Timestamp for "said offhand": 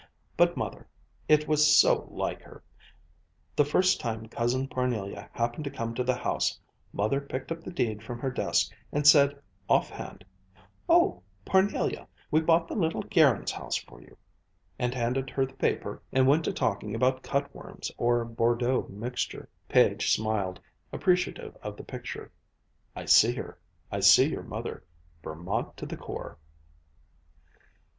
9.05-10.25